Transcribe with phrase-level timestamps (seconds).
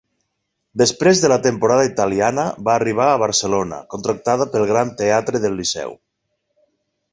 [0.81, 5.97] Després de la temporada italiana va arribar a Barcelona, contractada pel Gran Teatre del Liceu.